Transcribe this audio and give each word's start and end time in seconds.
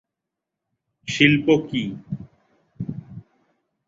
শিল্প 1.07 1.47
কি? 1.67 1.83